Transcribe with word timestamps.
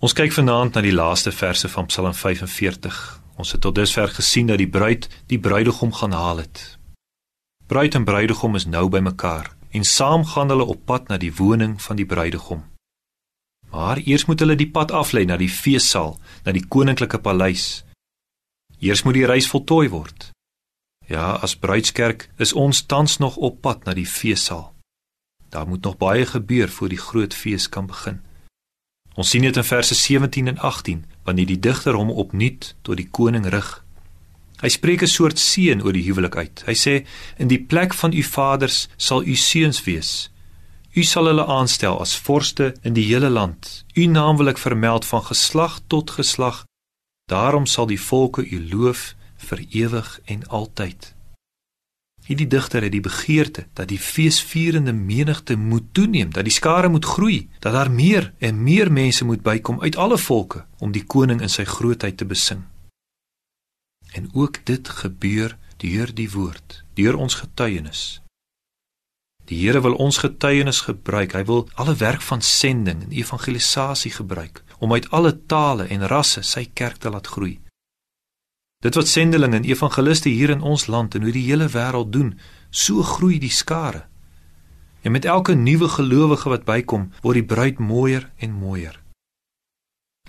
Ons 0.00 0.14
kyk 0.16 0.32
vanaand 0.32 0.78
na 0.78 0.80
die 0.80 0.94
laaste 0.96 1.28
verse 1.28 1.68
van 1.68 1.84
Psalm 1.90 2.14
45. 2.16 2.98
Ons 3.36 3.50
het 3.52 3.60
tot 3.60 3.74
dusver 3.76 4.08
gesien 4.08 4.46
dat 4.48 4.56
die 4.56 4.68
bruid 4.68 5.10
die 5.28 5.38
bruidegom 5.38 5.92
gaan 5.92 6.14
haal 6.16 6.40
het. 6.40 6.78
Bruid 7.68 7.98
en 7.98 8.06
bruidegom 8.08 8.56
is 8.56 8.64
nou 8.64 8.86
bymekaar 8.88 9.50
en 9.76 9.84
saam 9.84 10.24
gaan 10.24 10.48
hulle 10.48 10.64
op 10.64 10.86
pad 10.88 11.12
na 11.12 11.18
die 11.20 11.34
woning 11.36 11.74
van 11.84 12.00
die 12.00 12.06
bruidegom. 12.08 12.62
Maar 13.70 14.00
eers 14.00 14.24
moet 14.24 14.40
hulle 14.40 14.56
die 14.56 14.70
pad 14.72 14.90
aflei 14.90 15.26
na 15.28 15.36
die 15.36 15.50
feessaal, 15.52 16.16
na 16.48 16.56
die 16.56 16.64
koninklike 16.64 17.20
paleis. 17.20 17.84
Eers 18.80 19.04
moet 19.04 19.20
die 19.20 19.28
reis 19.28 19.50
voltooi 19.52 19.92
word. 19.92 20.30
Ja, 21.12 21.36
as 21.44 21.58
bruidskerk 21.60 22.30
is 22.40 22.56
ons 22.56 22.86
tans 22.88 23.20
nog 23.20 23.36
op 23.36 23.60
pad 23.60 23.84
na 23.84 23.92
die 23.92 24.08
feessaal. 24.08 24.72
Daar 25.52 25.68
moet 25.68 25.84
nog 25.84 26.00
baie 26.00 26.24
gebeur 26.26 26.72
voor 26.72 26.88
die 26.88 27.04
groot 27.04 27.36
fees 27.36 27.68
kan 27.68 27.86
begin. 27.86 28.22
Ons 29.14 29.30
sien 29.30 29.42
dit 29.42 29.56
in 29.56 29.64
verse 29.64 29.94
17 29.94 30.48
en 30.48 30.58
18 30.58 31.04
wanneer 31.26 31.46
die 31.46 31.58
digter 31.58 31.94
hom 31.98 32.10
opnuut 32.10 32.74
tot 32.82 32.96
die 32.96 33.08
koning 33.10 33.46
rig. 33.50 33.70
Hy 34.60 34.68
spreek 34.68 35.02
'n 35.02 35.08
soort 35.08 35.38
seën 35.38 35.82
oor 35.82 35.92
die 35.92 36.04
huwelik 36.04 36.36
uit. 36.36 36.62
Hy 36.66 36.74
sê: 36.74 37.06
"In 37.38 37.48
die 37.48 37.62
plek 37.62 37.94
van 37.94 38.12
u 38.12 38.22
vaders 38.22 38.88
sal 38.96 39.22
u 39.22 39.34
seuns 39.34 39.84
wees. 39.84 40.30
U 40.94 41.02
sal 41.02 41.26
hulle 41.26 41.46
aanstel 41.46 42.00
as 42.00 42.16
vorste 42.16 42.74
in 42.82 42.92
die 42.92 43.06
hele 43.06 43.30
land. 43.30 43.84
U 43.94 44.06
naam 44.06 44.36
wil 44.36 44.48
ek 44.48 44.58
vermeld 44.58 45.04
van 45.04 45.22
geslag 45.22 45.80
tot 45.86 46.10
geslag. 46.10 46.64
Daarom 47.26 47.66
sal 47.66 47.86
die 47.86 48.00
volke 48.00 48.42
u 48.50 48.68
loof 48.70 49.14
vir 49.36 49.58
ewig 49.70 50.20
en 50.24 50.46
altyd." 50.48 51.19
Hierdie 52.26 52.46
digter 52.46 52.82
het 52.82 52.92
die 52.92 53.02
begeerte 53.02 53.66
dat 53.74 53.88
die 53.88 53.98
feesvierende 53.98 54.92
menigte 54.92 55.56
moet 55.56 55.88
toeneem, 55.92 56.30
dat 56.30 56.44
die 56.44 56.54
skare 56.54 56.88
moet 56.88 57.04
groei, 57.04 57.48
dat 57.58 57.72
daar 57.72 57.90
meer 57.90 58.32
en 58.38 58.62
meer 58.62 58.92
mense 58.92 59.24
moet 59.24 59.42
bykom 59.42 59.80
uit 59.80 59.96
alle 59.96 60.18
volke 60.18 60.64
om 60.78 60.92
die 60.92 61.04
koning 61.04 61.40
in 61.40 61.50
sy 61.50 61.64
grootheid 61.64 62.16
te 62.16 62.24
besing. 62.24 62.62
En 64.12 64.30
ook 64.32 64.64
dit 64.64 64.88
gebeur 64.88 65.56
deur 65.76 66.14
die 66.14 66.30
woord, 66.30 66.82
deur 66.94 67.16
ons 67.16 67.34
getuienis. 67.34 68.20
Die 69.50 69.58
Here 69.64 69.80
wil 69.82 69.96
ons 69.98 70.20
getuienis 70.22 70.84
gebruik. 70.86 71.32
Hy 71.34 71.42
wil 71.48 71.64
alle 71.74 71.96
werk 71.98 72.22
van 72.22 72.42
sending 72.42 73.00
en 73.02 73.10
evangelisasie 73.10 74.12
gebruik 74.14 74.62
om 74.78 74.92
uit 74.92 75.08
alle 75.10 75.32
tale 75.50 75.88
en 75.90 76.06
rasse 76.06 76.44
sy 76.46 76.68
kerk 76.74 77.02
te 77.02 77.10
laat 77.10 77.26
groei. 77.26 77.58
Dit 78.80 78.94
wat 78.96 79.08
sendelinge 79.08 79.56
en 79.56 79.64
evangeliste 79.68 80.28
hier 80.32 80.50
in 80.50 80.62
ons 80.64 80.86
land 80.86 81.14
en 81.14 81.24
oor 81.24 81.34
die 81.36 81.44
hele 81.44 81.66
wêreld 81.68 82.12
doen, 82.14 82.30
so 82.70 83.02
groei 83.04 83.36
die 83.38 83.52
skare. 83.52 84.06
En 85.04 85.12
met 85.12 85.28
elke 85.28 85.54
nuwe 85.54 85.88
gelowige 85.88 86.48
wat 86.48 86.64
bykom, 86.64 87.10
word 87.20 87.42
die 87.42 87.44
bruid 87.44 87.78
mooier 87.78 88.30
en 88.40 88.56
mooier. 88.56 88.96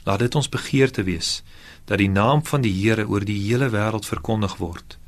Laat 0.03 0.19
dit 0.19 0.35
ons 0.35 0.51
begeerte 0.51 1.07
wees 1.07 1.43
dat 1.87 2.03
die 2.03 2.09
naam 2.09 2.43
van 2.45 2.61
die 2.61 2.73
Here 2.75 3.07
oor 3.07 3.23
die 3.23 3.39
hele 3.39 3.71
wêreld 3.71 4.05
verkondig 4.05 4.57
word, 4.59 4.99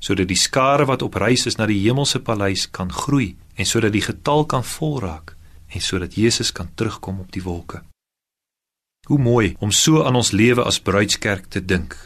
sodat 0.00 0.28
die 0.32 0.40
skare 0.40 0.88
wat 0.88 1.04
op 1.04 1.20
reis 1.20 1.44
is 1.46 1.60
na 1.60 1.68
die 1.68 1.80
hemelse 1.84 2.24
paleis 2.24 2.70
kan 2.70 2.92
groei 2.92 3.34
en 3.54 3.68
sodat 3.68 3.92
die 3.92 4.04
getal 4.04 4.46
kan 4.48 4.64
volraak 4.64 5.36
en 5.68 5.84
sodat 5.84 6.16
Jesus 6.16 6.52
kan 6.52 6.72
terugkom 6.74 7.20
op 7.20 7.32
die 7.32 7.44
wolke. 7.44 7.82
Hoe 9.08 9.18
mooi 9.18 9.56
om 9.60 9.70
so 9.70 10.04
aan 10.04 10.16
ons 10.16 10.32
lewe 10.32 10.64
as 10.64 10.80
bruidskerk 10.80 11.52
te 11.52 11.60
dink 11.64 11.96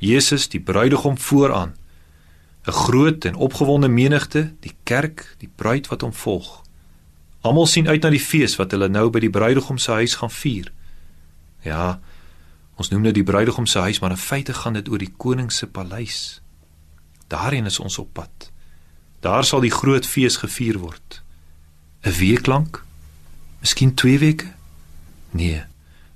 Jesus 0.00 0.48
die 0.48 0.60
bruidegom 0.60 1.18
vooraan. 1.18 1.76
'n 2.66 2.72
Groot 2.72 3.24
en 3.24 3.34
opgewonde 3.34 3.88
menigte, 3.88 4.54
die 4.60 4.74
kerk, 4.82 5.34
die 5.38 5.50
bruid 5.54 5.88
wat 5.88 6.00
hom 6.00 6.12
volg. 6.12 6.62
Almal 7.40 7.66
sien 7.66 7.88
uit 7.88 8.02
na 8.02 8.10
die 8.10 8.20
fees 8.20 8.56
wat 8.56 8.70
hulle 8.70 8.88
nou 8.88 9.10
by 9.10 9.20
die 9.20 9.30
bruidegom 9.30 9.78
se 9.78 9.92
huis 9.92 10.14
gaan 10.14 10.30
vier. 10.30 10.72
Ja, 11.64 12.00
ons 12.74 12.88
noem 12.88 13.02
dit 13.02 13.14
die 13.14 13.24
bruidegom 13.24 13.66
se 13.66 13.78
huis, 13.78 14.00
maar 14.00 14.10
in 14.10 14.16
feite 14.16 14.54
gaan 14.54 14.72
dit 14.72 14.88
oor 14.88 14.98
die 14.98 15.12
koning 15.16 15.52
se 15.52 15.66
paleis. 15.66 16.40
Daarheen 17.28 17.66
is 17.66 17.80
ons 17.80 17.98
op 17.98 18.12
pad. 18.12 18.52
Daar 19.20 19.44
sal 19.44 19.60
die 19.60 19.70
groot 19.70 20.06
fees 20.06 20.36
gevier 20.36 20.78
word. 20.78 21.22
'n 22.04 22.10
Week 22.10 22.46
lank? 22.46 22.84
Miskien 23.60 23.94
2 23.94 24.18
weke? 24.18 24.46
Nee, 25.30 25.62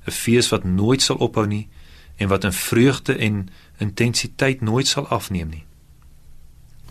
'n 0.07 0.11
fees 0.11 0.49
wat 0.49 0.65
nooit 0.65 1.03
sal 1.03 1.17
ophou 1.17 1.47
nie 1.47 1.69
en 2.17 2.29
wat 2.29 2.45
in 2.45 2.53
vreugde 2.53 3.17
en 3.17 3.49
intensiteit 3.77 4.61
nooit 4.61 4.87
sal 4.87 5.09
afneem 5.09 5.49
nie. 5.49 5.65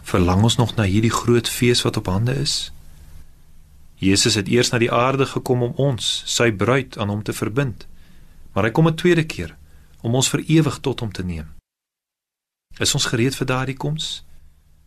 Verlang 0.02 0.44
ons 0.44 0.56
nog 0.56 0.76
na 0.76 0.84
hierdie 0.84 1.12
groot 1.12 1.50
fees 1.50 1.82
wat 1.82 1.98
op 1.98 2.06
hande 2.06 2.36
is? 2.36 2.72
Jesus 3.96 4.36
het 4.36 4.48
eers 4.48 4.70
na 4.70 4.78
die 4.78 4.92
aarde 4.92 5.26
gekom 5.26 5.64
om 5.64 5.74
ons, 5.80 6.24
sy 6.28 6.52
bruid, 6.52 6.98
aan 6.98 7.10
hom 7.10 7.24
te 7.24 7.34
verbind. 7.34 7.88
Maar 8.52 8.64
hy 8.64 8.72
kom 8.72 8.88
'n 8.88 8.96
tweede 8.96 9.24
keer 9.24 9.56
om 10.02 10.16
ons 10.16 10.30
vir 10.30 10.44
ewig 10.48 10.80
tot 10.80 11.00
hom 11.00 11.12
te 11.12 11.24
neem. 11.24 11.54
Is 12.80 12.94
ons 12.94 13.06
gereed 13.06 13.36
vir 13.36 13.48
daardie 13.48 13.78
koms? 13.78 14.24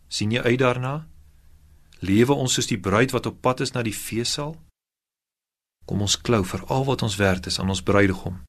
sien 0.07 0.31
jy 0.31 0.41
uit 0.41 0.59
daarna? 0.59 1.07
Lewe 1.99 2.33
ons 2.33 2.53
soos 2.53 2.67
die 2.67 2.79
bruid 2.79 3.11
wat 3.11 3.25
op 3.25 3.41
pad 3.41 3.59
is 3.59 3.71
na 3.71 3.81
die 3.81 3.93
feessaal? 3.93 4.55
Kom 5.85 6.01
ons 6.01 6.21
klou 6.21 6.45
vir 6.45 6.65
al 6.65 6.85
wat 6.85 7.01
ons 7.01 7.15
werd 7.15 7.45
is 7.45 7.59
aan 7.59 7.69
ons 7.69 7.81
bruidegom 7.81 8.47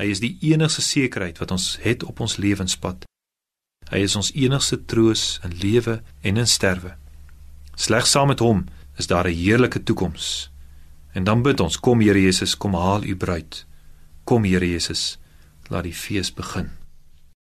Hy 0.00 0.08
is 0.08 0.22
die 0.24 0.38
enigste 0.40 0.82
sekerheid 0.82 1.38
wat 1.38 1.50
ons 1.52 1.76
het 1.82 2.04
op 2.08 2.20
ons 2.24 2.38
lewenspad. 2.40 3.04
Hy 3.92 4.00
is 4.06 4.16
ons 4.16 4.32
enigste 4.32 4.78
troos 4.88 5.40
in 5.44 5.52
lewe 5.60 6.00
en 6.22 6.40
in 6.40 6.48
sterwe. 6.48 6.94
Slegs 7.76 8.14
saam 8.14 8.32
met 8.32 8.40
hom 8.40 8.64
is 8.96 9.06
daar 9.06 9.28
'n 9.28 9.36
heerlike 9.36 9.82
toekoms. 9.82 10.50
En 11.12 11.24
dan 11.24 11.42
bid 11.42 11.60
ons, 11.60 11.76
kom 11.76 12.00
Here 12.00 12.20
Jesus, 12.20 12.56
kom 12.56 12.74
haal 12.74 13.04
u 13.04 13.16
bruid. 13.16 13.66
Kom 14.24 14.44
Here 14.44 14.70
Jesus, 14.70 15.18
laat 15.68 15.84
die 15.84 15.94
fees 15.94 16.32
begin. 16.32 16.70